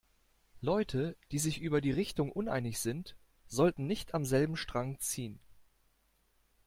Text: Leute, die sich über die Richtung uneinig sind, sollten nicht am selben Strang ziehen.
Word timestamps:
Leute, 0.63 1.15
die 1.29 1.37
sich 1.37 1.61
über 1.61 1.79
die 1.79 1.91
Richtung 1.91 2.31
uneinig 2.31 2.79
sind, 2.79 3.15
sollten 3.45 3.85
nicht 3.85 4.15
am 4.15 4.25
selben 4.25 4.57
Strang 4.57 4.99
ziehen. 4.99 5.39